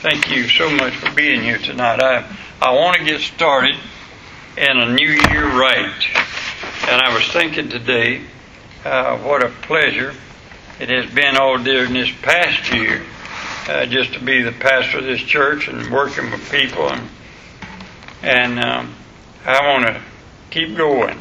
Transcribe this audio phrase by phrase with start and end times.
[0.00, 2.00] Thank you so much for being here tonight.
[2.02, 2.24] I,
[2.58, 3.76] I want to get started
[4.56, 5.92] in a new year right.
[6.88, 8.22] And I was thinking today
[8.82, 10.14] uh, what a pleasure
[10.80, 13.02] it has been all during this past year
[13.68, 16.88] uh, just to be the pastor of this church and working with people.
[16.88, 17.08] And,
[18.22, 18.94] and um,
[19.44, 20.00] I want to
[20.48, 21.18] keep going.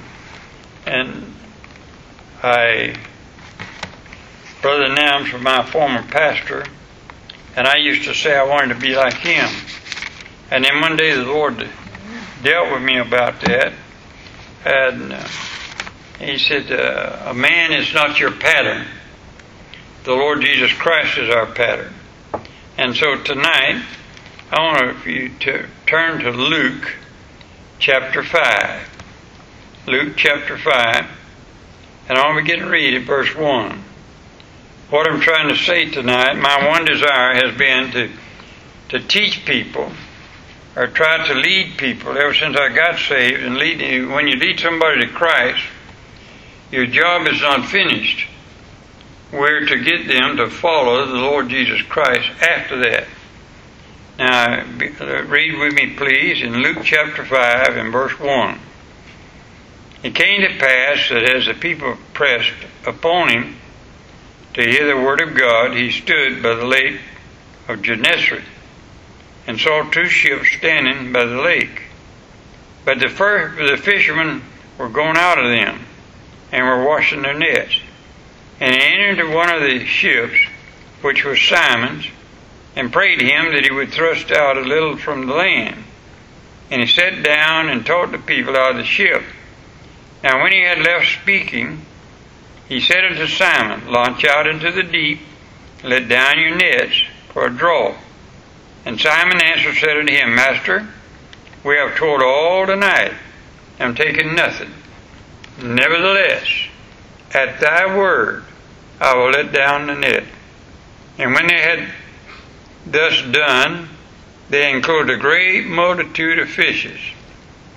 [0.86, 1.34] And
[2.42, 2.96] I,
[4.62, 6.64] Brother Nams was my former pastor
[7.56, 9.50] and I used to say I wanted to be like him.
[10.52, 11.68] And then one day the Lord
[12.44, 13.74] dealt with me about that.
[14.66, 15.28] And uh,
[16.20, 18.88] He said, uh, A man is not your pattern.
[20.04, 21.94] The Lord Jesus Christ is our pattern.
[22.78, 23.84] And so tonight,
[24.52, 26.96] I want you to turn to Luke
[27.78, 28.90] chapter 5.
[29.88, 31.06] Luke chapter 5.
[32.08, 33.84] And I want to begin to read at verse 1
[34.90, 38.10] what I'm trying to say tonight, my one desire has been to
[38.90, 39.92] to teach people
[40.76, 44.60] or try to lead people ever since I got saved and lead when you lead
[44.60, 45.64] somebody to Christ,
[46.72, 48.28] your job is not finished.
[49.32, 53.08] We're to get them to follow the Lord Jesus Christ after that.
[54.18, 58.60] Now, uh, read with me, please, in Luke chapter 5 and verse 1.
[60.02, 62.54] It came to pass that as the people pressed
[62.86, 63.56] upon him
[64.60, 67.00] to hear the word of God, he stood by the lake
[67.70, 68.44] of Gennesaret
[69.48, 71.84] and saw two ships standing by the lake.
[72.84, 74.42] But the, fir- the fishermen
[74.78, 75.86] were going out of them
[76.52, 77.80] and were washing their nets.
[78.60, 80.36] And he entered into one of the ships,
[81.02, 82.08] which was Simon's,
[82.76, 85.86] and prayed him that he would thrust out a little from the land.
[86.70, 89.24] And he sat down and taught the people out of the ship.
[90.22, 91.86] Now, when he had left speaking,
[92.70, 95.20] he said unto Simon, Launch out into the deep,
[95.84, 97.04] let down your nets
[97.34, 97.96] for a draw.
[98.86, 100.88] And Simon answered, said unto him, Master,
[101.64, 103.14] we have toiled all the night,
[103.80, 104.72] and taken nothing.
[105.62, 106.48] Nevertheless,
[107.34, 108.46] at thy word
[109.02, 110.26] I will let down the net.
[111.18, 111.90] And when they had
[112.86, 113.90] thus done,
[114.50, 117.00] they included a great multitude of fishes,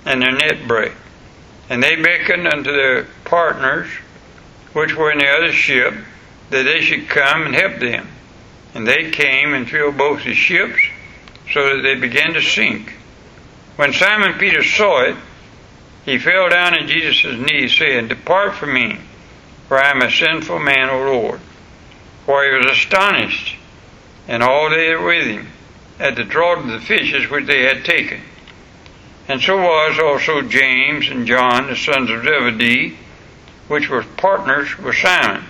[0.05, 0.93] and their net brake.
[1.69, 3.89] And they beckoned unto their partners
[4.73, 5.93] which were in the other ship,
[6.49, 8.07] that they should come and help them.
[8.73, 10.79] And they came and filled both the ships,
[11.51, 12.93] so that they began to sink.
[13.75, 15.15] When Simon Peter saw it,
[16.05, 18.99] he fell down at Jesus' knees, saying, Depart from me,
[19.67, 21.39] for I am a sinful man, O Lord.
[22.25, 23.55] For he was astonished,
[24.27, 25.47] and all they were with him,
[25.99, 28.21] at the draught of the fishes which they had taken.
[29.27, 32.97] And so was also James and John, the sons of Zebedee,
[33.67, 35.43] which were partners with Simon.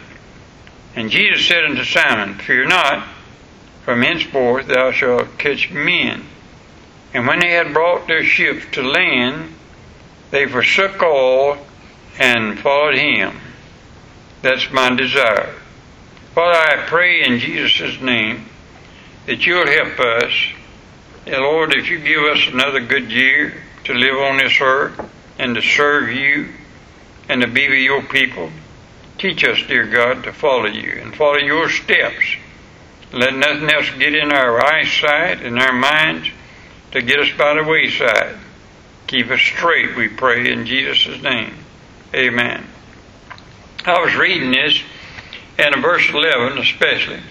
[0.96, 3.08] And Jesus said unto Simon, Fear not,
[3.84, 6.24] from henceforth thou shalt catch men.
[7.14, 9.54] And when they had brought their ships to land,
[10.32, 11.58] they forsook all
[12.20, 13.40] and followed him.
[14.42, 15.56] That's my desire.
[16.34, 18.46] Father, I pray in Jesus' name
[19.26, 20.34] that you'll help us.
[21.26, 23.54] And Lord, if you give us another good year
[23.86, 25.10] to live on this earth
[25.40, 26.50] and to serve you,
[27.34, 28.52] and to be with your people.
[29.18, 32.36] Teach us, dear God, to follow you and follow your steps.
[33.12, 36.30] Let nothing else get in our eyesight and our minds
[36.92, 38.38] to get us by the wayside.
[39.08, 41.56] Keep us straight, we pray, in Jesus' name.
[42.14, 42.68] Amen.
[43.84, 44.80] I was reading this
[45.58, 47.22] and in verse 11 especially.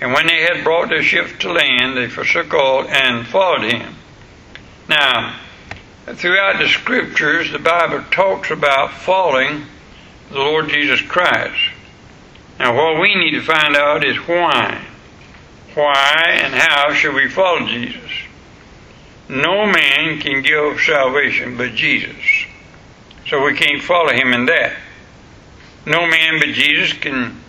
[0.00, 3.94] And when they had brought their ships to land, they forsook all and followed him.
[4.88, 5.38] Now,
[6.06, 9.64] throughout the scriptures, the Bible talks about following
[10.30, 11.72] the Lord Jesus Christ.
[12.58, 14.84] Now, what we need to find out is why.
[15.74, 18.10] Why and how should we follow Jesus?
[19.28, 22.46] No man can give salvation but Jesus.
[23.26, 24.76] So we can't follow him in that.
[25.86, 27.40] No man but Jesus can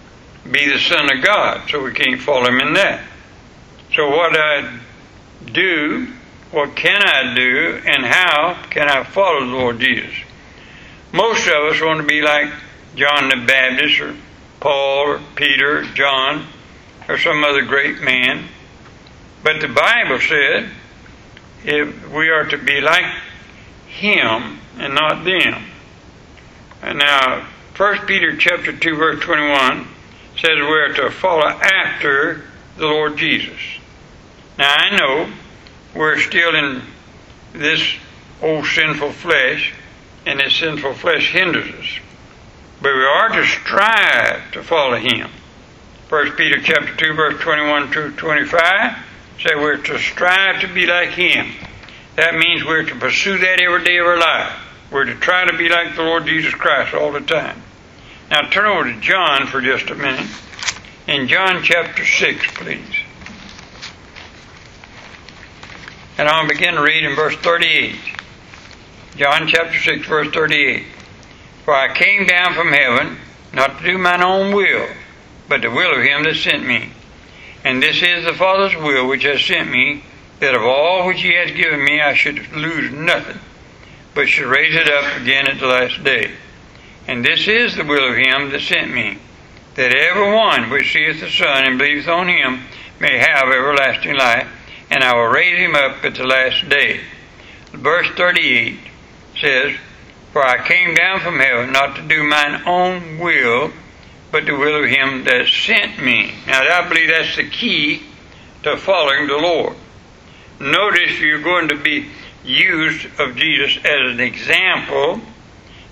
[0.49, 3.03] be the Son of God, so we can't follow him in that.
[3.93, 4.79] So what I
[5.51, 6.07] do
[6.51, 10.13] what can I do and how can I follow the Lord Jesus?
[11.11, 12.51] Most of us want to be like
[12.95, 14.15] John the Baptist or
[14.59, 16.47] Paul or Peter, or John,
[17.07, 18.47] or some other great man.
[19.43, 20.69] But the Bible said
[21.63, 23.05] if we are to be like
[23.87, 25.65] him and not them.
[26.81, 29.87] And now, 1 Peter chapter 2 verse 21
[30.37, 32.43] says we are to follow after
[32.77, 33.59] the Lord Jesus.
[34.57, 35.33] Now I know
[35.95, 36.81] we're still in
[37.53, 37.81] this
[38.41, 39.73] old sinful flesh,
[40.25, 41.99] and this sinful flesh hinders us.
[42.81, 45.29] But we are to strive to follow Him.
[46.09, 48.97] 1 Peter chapter 2, verse 21 to 25
[49.39, 51.51] Say we're to strive to be like Him.
[52.15, 54.59] That means we're to pursue that every day of our life.
[54.91, 57.61] We're to try to be like the Lord Jesus Christ all the time.
[58.29, 60.29] Now turn over to John for just a minute.
[61.07, 63.04] In John chapter 6, please.
[66.17, 67.95] And I'll begin to read in verse 38.
[69.17, 70.85] John chapter 6, verse 38.
[71.65, 73.17] For I came down from heaven,
[73.53, 74.87] not to do mine own will,
[75.49, 76.91] but the will of him that sent me.
[77.65, 80.03] And this is the Father's will which has sent me,
[80.39, 83.39] that of all which he has given me I should lose nothing,
[84.13, 86.31] but should raise it up again at the last day.
[87.07, 89.17] And this is the will of him that sent me,
[89.75, 92.61] that every one which seeth the Son and believeth on him
[93.01, 94.47] may have everlasting life,
[94.89, 97.01] and I will raise him up at the last day.
[97.71, 98.79] Verse 38
[99.39, 99.75] says,
[100.31, 103.71] For I came down from heaven not to do mine own will,
[104.31, 106.33] but the will of him that sent me.
[106.47, 108.03] Now, I believe that's the key
[108.63, 109.75] to following the Lord.
[110.59, 112.07] Notice you're going to be
[112.43, 115.21] used of Jesus as an example,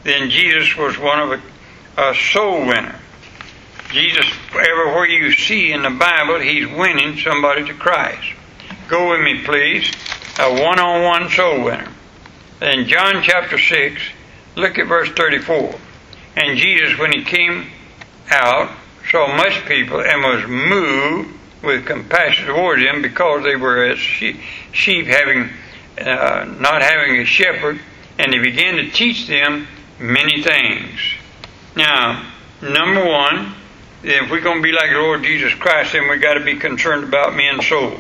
[0.04, 3.00] then Jesus was one of a, a soul winner.
[3.92, 8.34] Jesus, everywhere you see in the Bible, he's winning somebody to Christ.
[8.94, 9.92] Go with me, please.
[10.38, 11.90] A one on one soul winner.
[12.62, 14.00] In John chapter 6,
[14.56, 15.74] look at verse 34.
[16.38, 17.72] And Jesus, when he came
[18.30, 18.70] out,
[19.10, 24.38] saw much people and was moved with compassion toward them because they were as sheep,
[25.08, 25.50] having
[26.00, 27.80] uh, not having a shepherd,
[28.20, 29.68] and he began to teach them
[29.98, 31.00] many things.
[31.76, 32.32] Now,
[32.62, 33.56] number one,
[34.04, 37.04] if we're going to be like Lord Jesus Christ, then we've got to be concerned
[37.04, 38.00] about men's souls.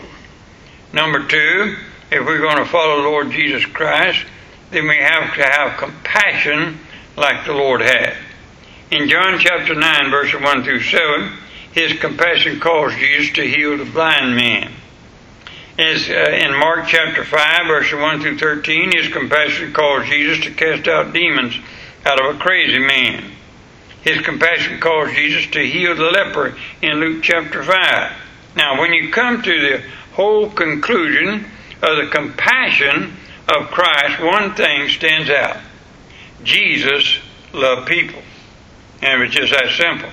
[0.93, 1.75] Number two,
[2.11, 4.23] if we're going to follow Lord Jesus Christ,
[4.69, 6.79] then we have to have compassion
[7.17, 8.15] like the Lord had.
[8.91, 11.33] In John chapter 9, verses 1 through 7,
[11.71, 14.71] his compassion caused Jesus to heal the blind man.
[15.79, 20.51] As uh, in Mark chapter 5, verses 1 through 13, his compassion caused Jesus to
[20.51, 21.57] cast out demons
[22.05, 23.31] out of a crazy man.
[24.03, 28.22] His compassion caused Jesus to heal the leper in Luke chapter 5.
[28.55, 29.83] Now, when you come to the
[30.13, 31.45] whole conclusion
[31.81, 33.13] of the compassion
[33.47, 35.57] of Christ, one thing stands out.
[36.43, 37.19] Jesus
[37.53, 38.21] loved people.
[39.01, 40.09] And it was just that simple.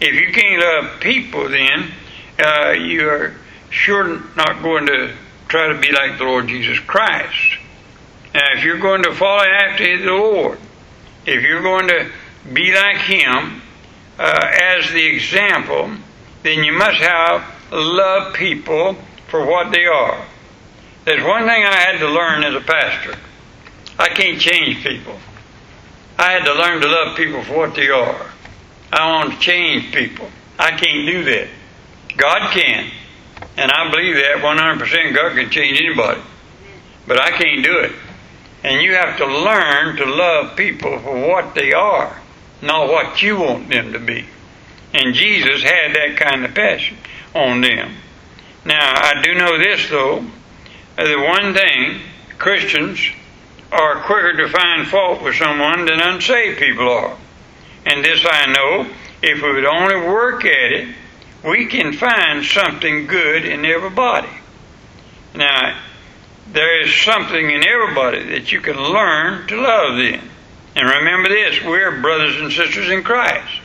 [0.00, 1.90] If you can't love people, then
[2.44, 3.34] uh, you're
[3.70, 5.12] sure not going to
[5.48, 7.58] try to be like the Lord Jesus Christ.
[8.34, 10.58] Now, if you're going to follow after the Lord,
[11.26, 12.10] if you're going to
[12.52, 13.62] be like Him
[14.18, 15.90] uh, as the example,
[16.48, 18.96] then you must have love people
[19.28, 20.24] for what they are.
[21.04, 23.18] There's one thing I had to learn as a pastor.
[23.98, 25.18] I can't change people.
[26.18, 28.30] I had to learn to love people for what they are.
[28.90, 30.30] I want to change people.
[30.58, 31.48] I can't do that.
[32.16, 32.90] God can.
[33.58, 36.22] And I believe that 100% God can change anybody.
[37.06, 37.92] But I can't do it.
[38.64, 42.18] And you have to learn to love people for what they are,
[42.62, 44.26] not what you want them to be.
[44.94, 46.96] And Jesus had that kind of passion
[47.34, 47.94] on them.
[48.64, 50.24] Now, I do know this, though.
[50.96, 52.00] The one thing,
[52.38, 53.00] Christians
[53.70, 57.16] are quicker to find fault with someone than unsaved people are.
[57.86, 58.90] And this I know,
[59.22, 60.94] if we would only work at it,
[61.44, 64.28] we can find something good in everybody.
[65.34, 65.78] Now,
[66.52, 70.30] there is something in everybody that you can learn to love them.
[70.74, 73.57] And remember this, we're brothers and sisters in Christ.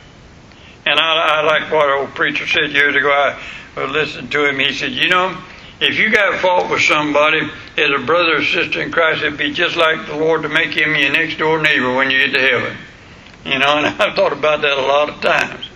[0.86, 3.10] And I, I like what old preacher said years ago.
[3.10, 4.58] I listened to him.
[4.58, 5.36] He said, You know,
[5.80, 7.40] if you got fault with somebody
[7.76, 10.74] as a brother or sister in Christ, it'd be just like the Lord to make
[10.74, 12.76] him your next door neighbor when you get to heaven.
[13.44, 15.68] You know, and I've thought about that a lot of times.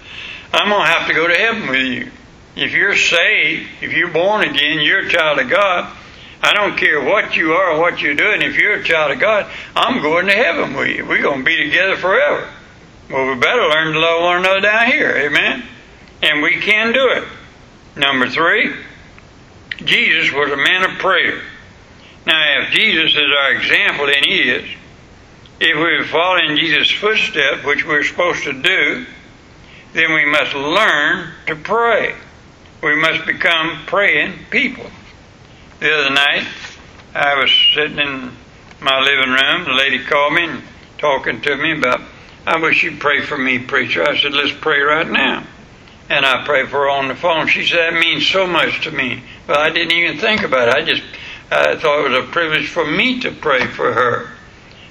[0.52, 2.10] I'm going to have to go to heaven with you.
[2.56, 5.94] If you're saved, if you're born again, you're a child of God.
[6.42, 8.42] I don't care what you are or what you're doing.
[8.42, 11.06] If you're a child of God, I'm going to heaven with you.
[11.06, 12.48] We're going to be together forever.
[13.10, 15.10] Well, we better learn to love one another down here.
[15.16, 15.64] Amen?
[16.22, 17.24] And we can do it.
[17.96, 18.74] Number three,
[19.84, 21.40] Jesus was a man of prayer.
[22.26, 24.68] Now, if Jesus is our example, and he is,
[25.60, 29.06] if we follow in Jesus' footsteps, which we're supposed to do,
[29.94, 32.14] then we must learn to pray.
[32.82, 34.86] We must become praying people.
[35.80, 36.46] The other night,
[37.14, 38.32] I was sitting in
[38.80, 39.64] my living room.
[39.64, 40.62] The lady called me and
[40.98, 42.02] talking to me about,
[42.46, 44.02] I wish you'd pray for me, preacher.
[44.02, 45.44] I said, let's pray right now.
[46.08, 47.48] And I prayed for her on the phone.
[47.48, 49.22] She said, that means so much to me.
[49.46, 50.74] But I didn't even think about it.
[50.74, 51.02] I just
[51.50, 54.30] I thought it was a privilege for me to pray for her.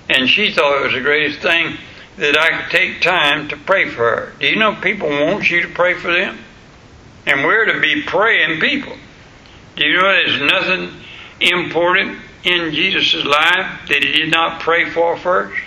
[0.09, 1.77] And she thought it was the greatest thing
[2.17, 4.33] that I could take time to pray for her.
[4.39, 6.39] Do you know people want you to pray for them?
[7.27, 8.95] And we're to be praying people.
[9.75, 11.01] Do you know there's nothing
[11.39, 15.61] important in Jesus' life that he did not pray for first?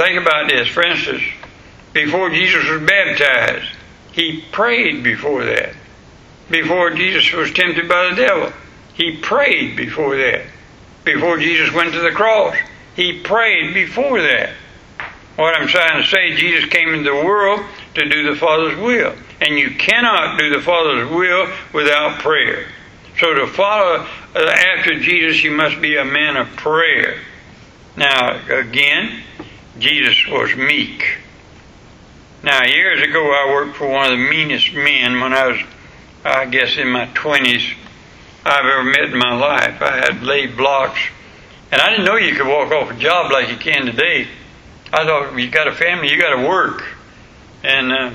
[0.00, 0.66] Think about this.
[0.68, 1.22] For instance,
[1.92, 3.68] before Jesus was baptized,
[4.12, 5.74] he prayed before that.
[6.48, 8.50] Before Jesus was tempted by the devil,
[8.94, 10.46] he prayed before that.
[11.04, 12.56] Before Jesus went to the cross,
[12.96, 14.54] he prayed before that.
[15.36, 17.60] What I'm trying to say, Jesus came into the world
[17.96, 19.12] to do the Father's will.
[19.42, 22.68] And you cannot do the Father's will without prayer.
[23.18, 27.20] So to follow uh, after Jesus, you must be a man of prayer.
[27.98, 29.24] Now, again,
[29.80, 31.16] Jesus was meek.
[32.42, 35.60] Now, years ago, I worked for one of the meanest men when I was,
[36.22, 37.76] I guess, in my 20s
[38.44, 39.80] I've ever met in my life.
[39.80, 41.00] I had laid blocks,
[41.72, 44.28] and I didn't know you could walk off a job like you can today.
[44.92, 46.84] I thought, you got a family, you got to work.
[47.62, 48.10] And uh,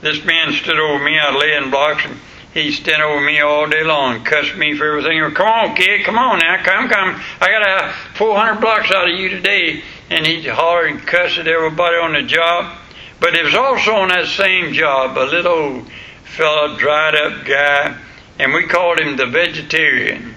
[0.00, 2.16] this man stood over me, I lay in blocks, and
[2.54, 5.18] he stood over me all day long, cussed me for everything.
[5.34, 7.20] Come on, kid, come on now, come, come.
[7.40, 9.82] I got a 400 blocks out of you today.
[10.10, 12.78] And he hollered and cussed at everybody on the job.
[13.20, 15.84] But it was also on that same job a little
[16.24, 17.96] fellow, dried up guy,
[18.38, 20.34] and we called him the vegetarian.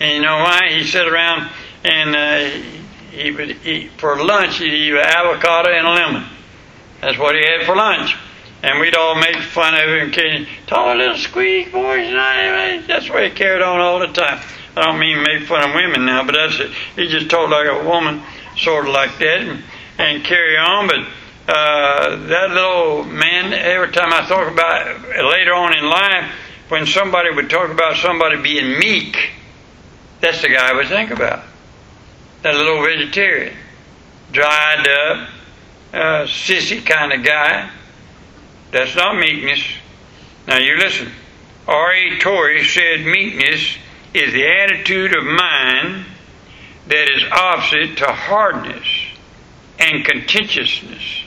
[0.00, 0.68] And you know why?
[0.70, 1.48] He sat around
[1.84, 2.72] and uh,
[3.12, 4.58] he would eat for lunch.
[4.58, 6.24] He'd eat avocado and a lemon.
[7.00, 8.16] That's what he had for lunch.
[8.62, 12.10] And we'd all make fun of him, kidding, tall little squeak boys.
[12.12, 14.40] That's the way he carried on all the time.
[14.76, 16.70] I don't mean make fun of women now, but that's it.
[16.96, 18.22] He just talked like a woman,
[18.56, 19.62] sort of like that,
[19.98, 20.88] and, carry on.
[20.88, 26.32] But uh, that little man, every time I talk about it, later on in life,
[26.68, 29.30] when somebody would talk about somebody being meek,
[30.20, 31.44] that's the guy I would think about.
[32.42, 33.56] That little vegetarian,
[34.32, 35.28] dried up,
[35.92, 37.70] uh, sissy kind of guy.
[38.70, 39.62] That's not meekness.
[40.46, 41.10] Now you listen.
[41.68, 42.18] R.A.
[42.18, 43.76] Torrey said meekness
[44.14, 46.06] is the attitude of mind
[46.86, 48.86] that is opposite to hardness
[49.78, 51.24] and contentiousness.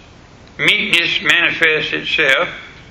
[0.58, 2.50] Meekness manifests itself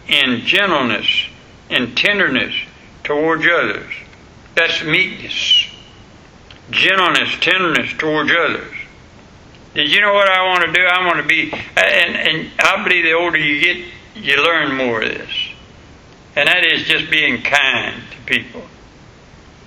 [0.08, 1.26] in gentleness
[1.70, 2.54] and tenderness
[3.02, 3.92] towards others.
[4.54, 5.66] That's meekness.
[6.70, 8.74] Gentleness, tenderness towards others.
[9.74, 10.80] Did you know what I want to do?
[10.80, 15.02] I want to be, and, and I believe the older you get, you learn more
[15.02, 15.30] of this.
[16.36, 18.62] And that is just being kind to people.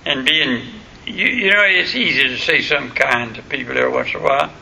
[0.06, 0.62] And being,
[1.08, 4.22] you, you know, it's easy to say something kind to people every once in a
[4.22, 4.52] while.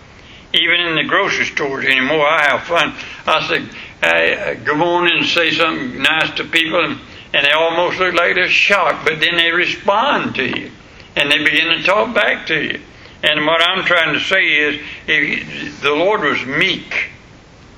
[0.54, 2.94] Even in the grocery stores anymore, I have fun.
[3.26, 3.64] I say,
[4.00, 6.98] hey, uh, good morning and say something nice to people, and,
[7.34, 10.70] and they almost look like they're shocked, but then they respond to you.
[11.16, 12.80] And they begin to talk back to you.
[13.22, 17.10] And what I'm trying to say is, if the Lord was meek.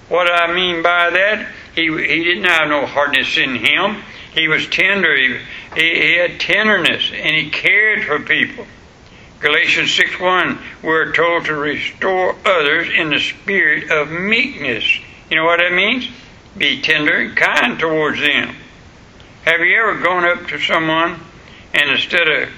[0.09, 4.03] What I mean by that, he, he didn't have no hardness in him.
[4.35, 5.17] He was tender.
[5.17, 5.39] He,
[5.75, 8.67] he, he had tenderness, and he cared for people.
[9.41, 14.85] Galatians 6 1, we're told to restore others in the spirit of meekness.
[15.31, 16.09] You know what that means?
[16.57, 18.57] Be tender and kind towards them.
[19.45, 21.21] Have you ever gone up to someone
[21.73, 22.49] and instead of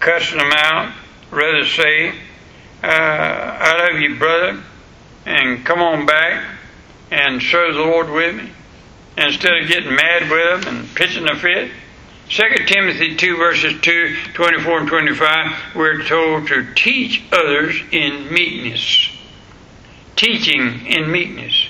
[0.00, 0.94] cussing them out,
[1.30, 2.10] rather say,
[2.82, 4.62] uh, I love you, brother,
[5.26, 6.44] and come on back
[7.10, 8.50] and serve the Lord with me?
[9.18, 11.70] Instead of getting mad with them and pitching a fit?
[12.28, 19.10] 2 Timothy 2 verses 2, 24 and 25, we're told to teach others in meekness.
[20.16, 21.68] Teaching in meekness.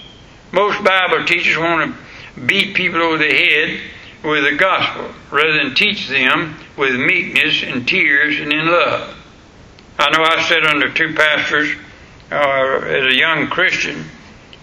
[0.52, 3.80] Most Bible teachers want to beat people over the head
[4.22, 9.16] with the gospel rather than teach them with meekness and tears and in love.
[9.98, 11.70] I know I sat under two pastors
[12.30, 14.04] uh, as a young Christian,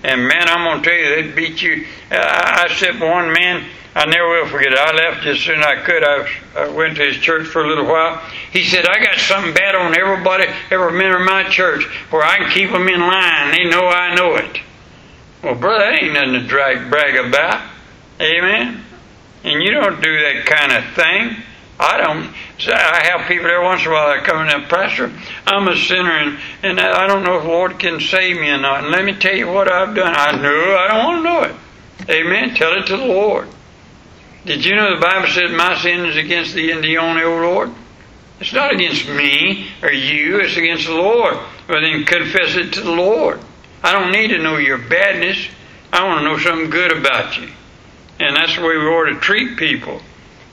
[0.03, 1.85] and man, I'm to tell you, they'd beat you.
[2.11, 3.65] I, I sat one man,
[3.95, 4.77] I never will forget it.
[4.77, 6.03] I left as soon as I could.
[6.03, 8.17] I, I went to his church for a little while.
[8.51, 12.37] He said, I got something bad on everybody, every member of my church, where I
[12.37, 13.51] can keep them in line.
[13.51, 14.59] They know I know it.
[15.43, 17.67] Well, brother, that ain't nothing to drag, brag about.
[18.21, 18.83] Amen?
[19.43, 21.43] And you don't do that kind of thing.
[21.79, 22.33] I don't.
[22.67, 25.13] I have people every once in a while that come in and Pastor,
[25.47, 28.57] I'm a sinner and, and I don't know if the Lord can save me or
[28.57, 28.83] not.
[28.83, 30.13] And let me tell you what I've done.
[30.13, 31.55] I know I don't want to know it.
[32.09, 32.53] Amen.
[32.53, 33.47] Tell it to the Lord.
[34.45, 37.37] Did you know the Bible says my sin is against thee and thee only, O
[37.37, 37.71] Lord?
[38.41, 41.35] It's not against me or you, it's against the Lord.
[41.67, 43.39] Well, then confess it to the Lord.
[43.83, 45.47] I don't need to know your badness.
[45.93, 47.49] I want to know something good about you.
[48.19, 50.01] And that's the way we ought to treat people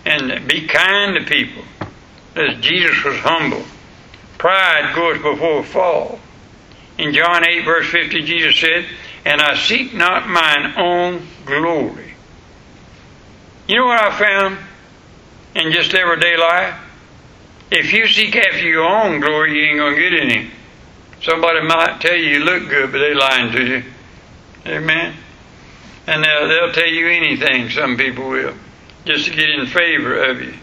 [0.06, 1.64] and be kind to people.
[2.34, 3.64] As Jesus was humble.
[4.38, 6.18] Pride goes before a fall.
[6.98, 8.86] In John 8, verse 50, Jesus said,
[9.24, 12.14] And I seek not mine own glory.
[13.68, 14.58] You know what I found?
[15.56, 16.74] in just everyday life?
[17.70, 20.50] If you seek after your own glory, you ain't going to get any.
[21.22, 23.82] Somebody might tell you you look good, but they lying to you.
[24.66, 25.14] Amen.
[26.06, 28.54] And they'll, they'll tell you anything, some people will,
[29.06, 30.54] just to get in favor of you.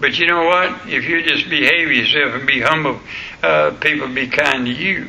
[0.00, 0.88] But you know what?
[0.88, 2.98] If you just behave yourself and be humble,
[3.42, 5.08] uh, people be kind to you.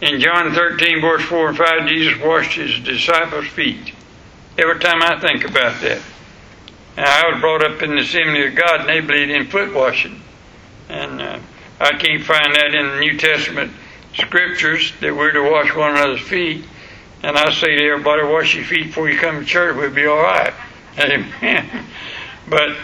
[0.00, 3.92] In John 13, verse 4 and 5, Jesus washed his disciples' feet.
[4.56, 6.00] Every time I think about that.
[6.96, 9.74] Now, I was brought up in the Assembly of God, and they believed in foot
[9.74, 10.20] washing.
[10.88, 11.38] And uh,
[11.80, 13.72] I can't find that in the New Testament
[14.14, 16.64] scriptures that we're to wash one another's feet.
[17.22, 19.76] And I say to everybody, wash your feet before you come to church.
[19.76, 20.54] We'll be all right.
[20.98, 21.86] Amen.
[22.48, 22.76] But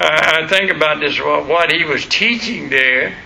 [0.00, 3.16] I think about this, what he was teaching there.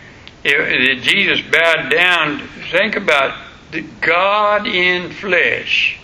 [0.44, 3.38] Jesus bowed down, think about
[3.70, 5.98] the God in flesh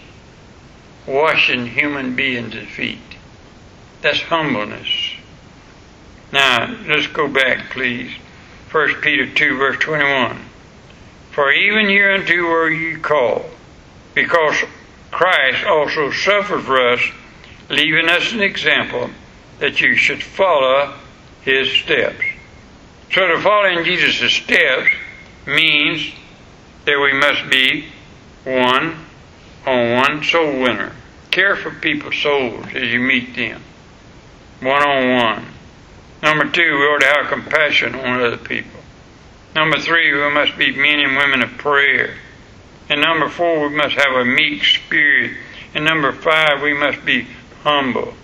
[1.06, 2.98] washing human beings' feet.
[4.02, 5.14] That's humbleness.
[6.30, 8.12] Now, let's go back, please.
[8.70, 10.38] 1 Peter 2, verse 21.
[11.32, 13.46] For even hereunto were you called,
[14.14, 14.62] because
[15.10, 17.00] Christ also suffered for us,
[17.68, 19.10] leaving us an example
[19.58, 20.94] that you should follow
[21.42, 22.24] his steps.
[23.12, 24.90] So to follow in Jesus' steps
[25.46, 26.12] means
[26.84, 27.86] that we must be
[28.44, 28.96] one
[29.66, 30.92] on one soul winner.
[31.30, 33.62] Care for people's souls as you meet them.
[34.60, 35.46] One on one.
[36.22, 38.80] Number two, we ought to have compassion on other people.
[39.54, 42.14] Number three, we must be men and women of prayer.
[42.88, 45.36] And number four, we must have a meek spirit.
[45.74, 47.26] And number five, we must be
[47.62, 48.14] humble.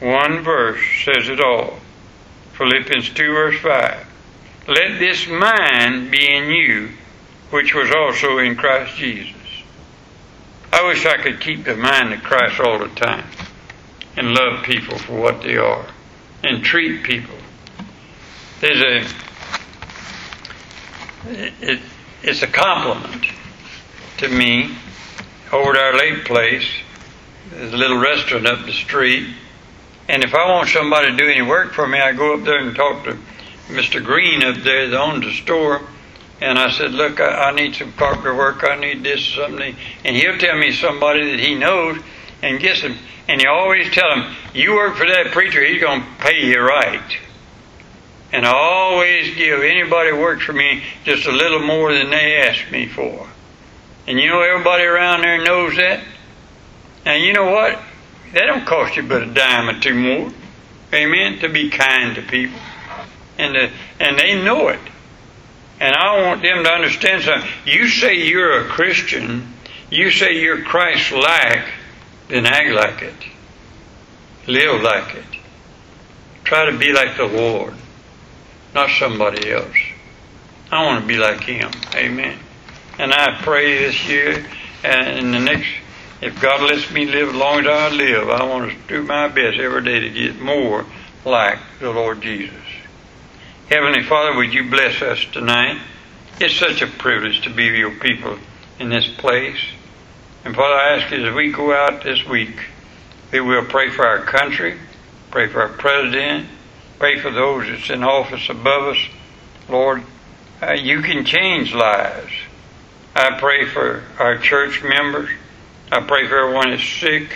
[0.00, 1.78] One verse says it all.
[2.52, 4.06] Philippians 2, verse 5.
[4.68, 6.90] Let this mind be in you,
[7.50, 9.34] which was also in Christ Jesus.
[10.72, 13.26] I wish I could keep the mind of Christ all the time
[14.16, 15.86] and love people for what they are
[16.44, 17.36] and treat people.
[18.60, 19.30] There's a
[21.26, 21.80] it,
[22.22, 23.26] it's a compliment
[24.18, 24.76] to me
[25.52, 26.68] over at our late place.
[27.50, 29.28] There's a little restaurant up the street
[30.10, 32.58] and if I want somebody to do any work for me, I go up there
[32.58, 33.16] and talk to
[33.68, 34.04] Mr.
[34.04, 35.82] Green up there that owns the store.
[36.40, 38.64] And I said, Look, I, I need some carpenter work.
[38.64, 39.76] I need this something.
[40.04, 42.02] And he'll tell me somebody that he knows
[42.42, 42.96] and gets him.
[43.28, 46.58] And he always tell him, You work for that preacher, he's going to pay you
[46.58, 47.18] right.
[48.32, 52.68] And I always give anybody works for me just a little more than they ask
[52.72, 53.28] me for.
[54.08, 56.00] And you know, everybody around there knows that.
[57.04, 57.78] And you know what?
[58.32, 60.32] That don't cost you but a dime or two more.
[60.92, 61.38] Amen.
[61.40, 62.58] To be kind to people,
[63.38, 64.80] and to, and they know it.
[65.80, 67.48] And I want them to understand something.
[67.64, 69.54] You say you're a Christian,
[69.88, 71.64] you say you're Christ-like,
[72.28, 73.14] then act like it.
[74.46, 75.24] Live like it.
[76.44, 77.74] Try to be like the Lord,
[78.74, 79.76] not somebody else.
[80.70, 81.70] I want to be like Him.
[81.94, 82.38] Amen.
[82.98, 84.44] And I pray this year
[84.84, 85.68] and in the next
[86.20, 89.28] if God lets me live as long as I live, I want to do my
[89.28, 90.84] best every day to get more
[91.24, 92.54] like the Lord Jesus.
[93.70, 95.80] Heavenly Father, would you bless us tonight?
[96.40, 98.38] It's such a privilege to be your people
[98.78, 99.60] in this place.
[100.44, 102.56] And Father, I ask you as we go out this week,
[103.32, 104.78] we will pray for our country,
[105.30, 106.48] pray for our president,
[106.98, 108.98] pray for those that's in office above us.
[109.68, 110.02] Lord,
[110.60, 112.32] uh, you can change lives.
[113.14, 115.30] I pray for our church members.
[115.92, 117.34] I pray for everyone that's sick,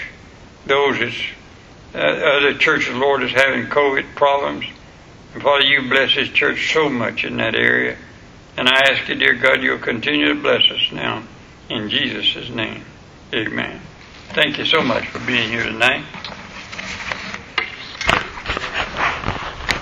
[0.67, 1.21] those that's
[1.95, 4.67] uh, other churches, Lord, is having COVID problems.
[5.33, 7.97] And Father, you bless this church so much in that area.
[8.57, 11.25] And I ask you, dear God, you'll continue to bless us now.
[11.69, 12.85] In Jesus' name,
[13.33, 13.81] amen.
[14.29, 16.05] Thank you so much for being here tonight.